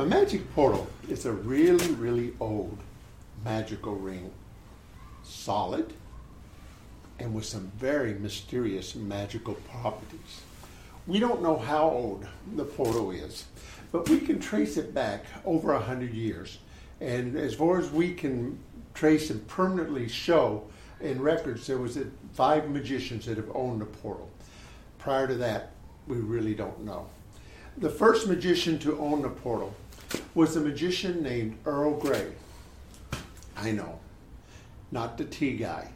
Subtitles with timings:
[0.00, 2.78] My magic portal is a really, really old
[3.44, 4.30] magical ring,
[5.22, 5.92] solid,
[7.18, 10.40] and with some very mysterious magical properties.
[11.06, 12.26] We don't know how old
[12.56, 13.44] the portal is,
[13.92, 16.60] but we can trace it back over a hundred years.
[17.02, 18.58] And as far as we can
[18.94, 20.64] trace and permanently show
[21.02, 21.98] in records, there was
[22.32, 24.30] five magicians that have owned the portal.
[24.96, 25.72] Prior to that,
[26.06, 27.06] we really don't know.
[27.76, 29.74] The first magician to own the portal
[30.34, 32.32] was a magician named Earl Grey.
[33.56, 33.98] I know,
[34.90, 35.90] not the tea guy.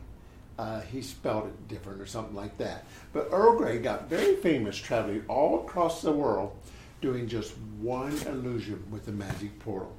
[0.58, 2.84] Uh, he spelled it different or something like that.
[3.12, 6.56] But Earl Grey got very famous traveling all across the world
[7.00, 9.94] doing just one illusion with the magic portal.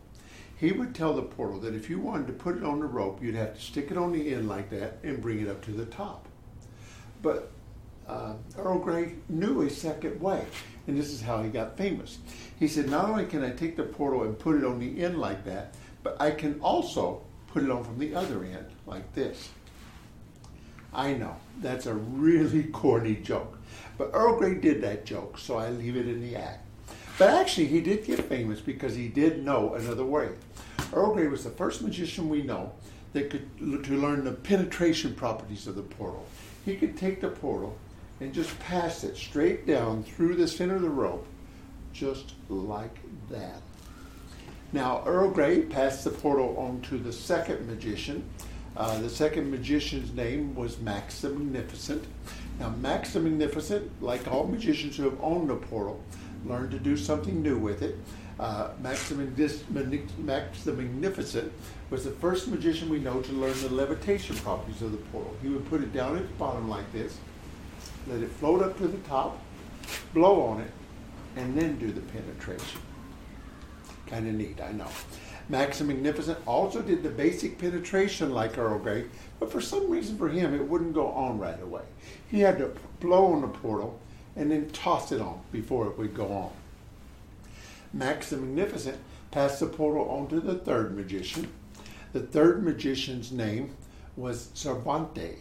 [0.57, 3.21] He would tell the portal that if you wanted to put it on the rope,
[3.21, 5.71] you'd have to stick it on the end like that and bring it up to
[5.71, 6.27] the top.
[7.21, 7.51] But
[8.07, 10.45] uh, Earl Grey knew a second way,
[10.87, 12.19] and this is how he got famous.
[12.59, 15.19] He said, Not only can I take the portal and put it on the end
[15.19, 19.49] like that, but I can also put it on from the other end like this.
[20.93, 23.57] I know, that's a really corny joke.
[23.97, 26.65] But Earl Grey did that joke, so I leave it in the act.
[27.17, 30.29] But actually, he did get famous because he did know another way.
[30.93, 32.73] Earl Grey was the first magician we know
[33.13, 36.25] that could to learn the penetration properties of the portal.
[36.65, 37.77] He could take the portal
[38.19, 41.25] and just pass it straight down through the center of the rope,
[41.93, 42.97] just like
[43.29, 43.61] that.
[44.71, 48.27] Now, Earl Grey passed the portal on to the second magician.
[48.75, 52.03] Uh, the second magician's name was Max the Magnificent.
[52.59, 56.01] Now, Max the Magnificent, like all magicians who have owned the portal,
[56.45, 57.97] learned to do something new with it.
[58.37, 59.15] Uh, Max, the
[60.17, 61.53] Max the Magnificent
[61.89, 65.33] was the first magician we know to learn the levitation properties of the portal.
[65.41, 67.17] He would put it down at the bottom like this,
[68.07, 69.39] let it float up to the top,
[70.13, 70.71] blow on it,
[71.35, 72.81] and then do the penetration.
[74.07, 74.87] Kind of neat, I know.
[75.47, 79.05] Max the Magnificent also did the basic penetration like Earl Grey,
[79.39, 81.83] but for some reason for him it wouldn't go on right away.
[82.27, 83.99] He had to blow on the portal
[84.35, 86.51] and then toss it on before it would go on.
[87.93, 88.97] Max the Magnificent
[89.31, 91.47] passed the portal on to the third magician.
[92.13, 93.75] The third magician's name
[94.15, 95.39] was Cervantes.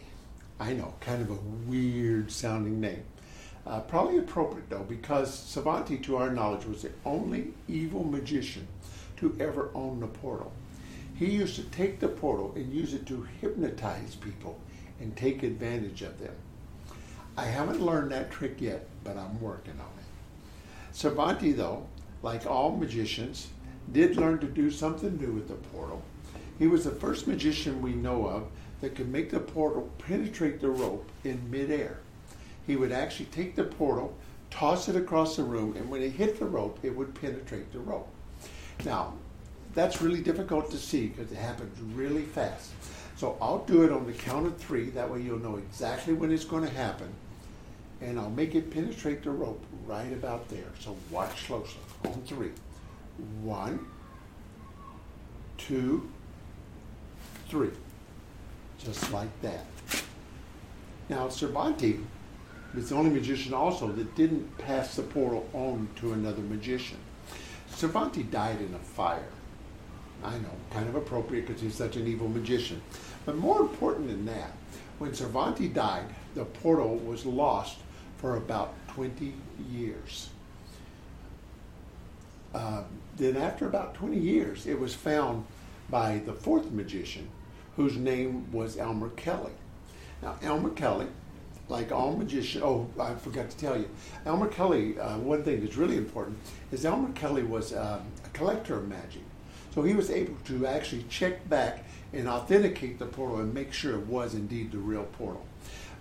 [0.59, 3.03] I know, kind of a weird sounding name.
[3.65, 8.67] Uh, probably appropriate though, because Cervantes, to our knowledge, was the only evil magician
[9.17, 10.51] to ever own the portal.
[11.15, 14.59] He used to take the portal and use it to hypnotize people
[14.99, 16.33] and take advantage of them.
[17.37, 20.95] I haven't learned that trick yet, but I'm working on it.
[20.95, 21.87] Cervantes, though,
[22.21, 23.49] like all magicians,
[23.91, 26.01] did learn to do something new with the portal.
[26.57, 28.47] He was the first magician we know of
[28.81, 31.99] that could make the portal penetrate the rope in midair.
[32.67, 34.15] He would actually take the portal,
[34.49, 37.79] toss it across the room, and when it hit the rope, it would penetrate the
[37.79, 38.09] rope.
[38.83, 39.13] Now,
[39.73, 42.71] that's really difficult to see because it happens really fast.
[43.17, 44.89] So I'll do it on the count of three.
[44.89, 47.13] That way you'll know exactly when it's going to happen
[48.01, 50.65] and I'll make it penetrate the rope right about there.
[50.79, 51.79] So watch closely.
[52.05, 52.51] On three.
[53.41, 53.85] One,
[55.57, 56.09] two,
[57.49, 57.71] three.
[58.79, 59.65] Just like that.
[61.09, 61.99] Now, Cervantes
[62.75, 66.97] is the only magician also that didn't pass the portal on to another magician.
[67.69, 69.29] Cervantes died in a fire.
[70.23, 72.81] I know, kind of appropriate because he's such an evil magician.
[73.25, 74.51] But more important than that,
[74.97, 77.77] when Cervantes died, the portal was lost
[78.17, 79.33] for about 20
[79.71, 80.29] years.
[82.53, 82.83] Uh,
[83.17, 85.45] then, after about 20 years, it was found
[85.89, 87.27] by the fourth magician,
[87.75, 89.51] whose name was Elmer Kelly.
[90.21, 91.07] Now, Elmer Kelly,
[91.67, 93.89] like all magicians, oh, I forgot to tell you,
[94.25, 96.37] Elmer Kelly, uh, one thing that's really important
[96.71, 99.23] is Elmer Kelly was um, a collector of magic.
[99.73, 103.95] So he was able to actually check back and authenticate the portal and make sure
[103.95, 105.45] it was indeed the real portal.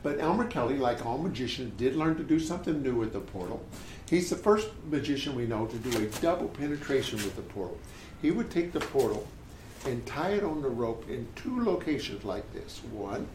[0.04, 3.64] But Elmer Kelly, like all magicians, did learn to do something new with the portal.
[4.08, 7.78] He's the first magician we know to do a double penetration with the portal.
[8.20, 9.26] He would take the portal
[9.84, 13.26] and tie it on the rope in two locations like this one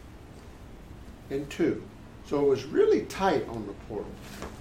[1.29, 1.83] and two.
[2.25, 4.11] So it was really tight on the portal.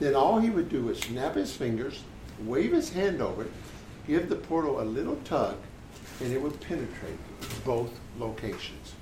[0.01, 2.03] Then all he would do was snap his fingers,
[2.45, 3.51] wave his hand over it,
[4.07, 5.57] give the portal a little tug,
[6.21, 7.19] and it would penetrate
[7.65, 8.95] both locations.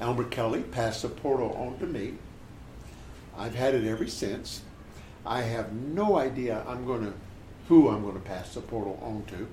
[0.00, 2.14] Elmer Kelly passed the portal on to me.
[3.36, 4.62] I've had it ever since.
[5.26, 7.12] I have no idea I'm going to
[7.68, 9.46] who I'm going to pass the portal on to.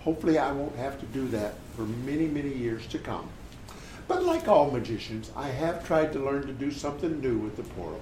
[0.00, 3.28] Hopefully, I won't have to do that for many, many years to come.
[4.06, 7.62] But like all magicians, I have tried to learn to do something new with the
[7.62, 8.00] portal.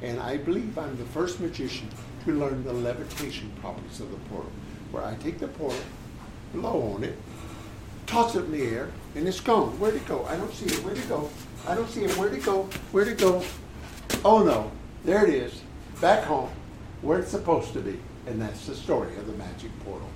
[0.00, 1.88] And I believe I'm the first magician
[2.24, 4.50] to learn the levitation properties of the portal.
[4.92, 5.80] where I take the portal,
[6.52, 7.16] blow on it,
[8.06, 9.78] toss it in the air, and it's gone.
[9.80, 10.24] Where'd it go?
[10.26, 10.84] I don't see it.
[10.84, 11.30] Where'd it go?
[11.66, 12.12] I don't see it.
[12.16, 12.64] Where'd it go?
[12.92, 13.42] Where'd it go?
[14.24, 14.70] Oh no,
[15.04, 15.62] there it is,
[16.00, 16.50] back home,
[17.00, 17.98] where it's supposed to be.
[18.26, 20.08] And that's the story of the magic portal.